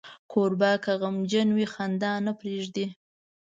[0.31, 2.85] کوربه که غمجن وي، خندا نه پرېږدي.